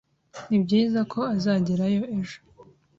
Nibyiza 0.49 0.99
ko 1.11 1.19
azagerayo 1.35 2.03
ejo 2.17 2.37